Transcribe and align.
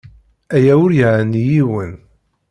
Aya 0.55 0.73
ur 0.85 0.91
yeɛni 0.99 1.41
yiwen. 1.49 1.91